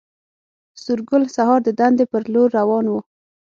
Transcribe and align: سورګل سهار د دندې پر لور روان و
سورګل 0.83 1.23
سهار 1.35 1.59
د 1.63 1.69
دندې 1.79 2.05
پر 2.11 2.23
لور 2.33 2.49
روان 2.59 2.85
و 2.89 2.93